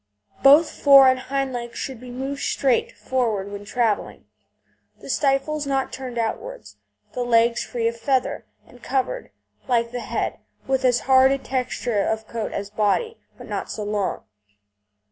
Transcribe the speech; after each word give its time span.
Both 0.41 0.71
fore 0.71 1.07
and 1.07 1.19
hind 1.19 1.53
legs 1.53 1.77
should 1.77 1.99
be 1.99 2.09
moved 2.09 2.41
straight 2.41 2.91
forward 2.97 3.51
when 3.51 3.63
travelling, 3.65 4.25
the 4.99 5.11
stifles 5.11 5.67
not 5.67 5.93
turned 5.93 6.17
outwards, 6.17 6.77
the 7.13 7.21
legs 7.23 7.63
free 7.63 7.87
of 7.87 7.97
feather, 7.99 8.47
and 8.65 8.81
covered, 8.81 9.29
like 9.67 9.91
the 9.91 9.99
head, 9.99 10.39
with 10.65 10.83
as 10.85 11.01
hard 11.01 11.31
a 11.31 11.37
texture 11.37 12.01
of 12.01 12.27
coat 12.27 12.51
as 12.51 12.71
body, 12.71 13.19
but 13.37 13.47
not 13.47 13.69
so 13.69 13.83
long. 13.83 14.23